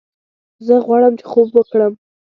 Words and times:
زه 0.65 0.75
غواړم 0.85 1.13
چې 1.19 1.25
خوب 1.31 1.47
وکړم 1.53 1.93